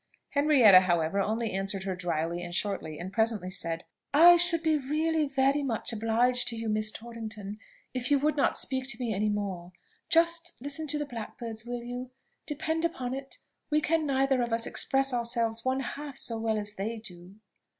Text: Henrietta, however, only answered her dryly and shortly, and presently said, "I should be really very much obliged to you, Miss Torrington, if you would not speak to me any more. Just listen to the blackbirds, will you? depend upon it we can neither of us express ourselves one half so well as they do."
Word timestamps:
Henrietta, 0.29 0.79
however, 0.79 1.19
only 1.19 1.51
answered 1.51 1.83
her 1.83 1.95
dryly 1.95 2.41
and 2.41 2.55
shortly, 2.55 2.97
and 2.97 3.13
presently 3.13 3.51
said, 3.51 3.83
"I 4.15 4.35
should 4.35 4.63
be 4.63 4.75
really 4.75 5.27
very 5.27 5.61
much 5.61 5.93
obliged 5.93 6.47
to 6.47 6.55
you, 6.55 6.69
Miss 6.69 6.89
Torrington, 6.89 7.59
if 7.93 8.09
you 8.09 8.17
would 8.17 8.35
not 8.35 8.57
speak 8.57 8.87
to 8.87 8.97
me 8.99 9.13
any 9.13 9.29
more. 9.29 9.73
Just 10.09 10.55
listen 10.59 10.87
to 10.87 10.97
the 10.97 11.05
blackbirds, 11.05 11.65
will 11.67 11.83
you? 11.83 12.09
depend 12.47 12.83
upon 12.83 13.13
it 13.13 13.37
we 13.69 13.79
can 13.79 14.07
neither 14.07 14.41
of 14.41 14.51
us 14.51 14.65
express 14.65 15.13
ourselves 15.13 15.63
one 15.63 15.81
half 15.81 16.17
so 16.17 16.39
well 16.39 16.57
as 16.57 16.73
they 16.73 16.97
do." 16.97 17.35